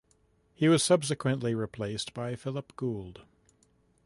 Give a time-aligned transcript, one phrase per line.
[0.55, 3.21] He was subsequently replaced by Phil Gould.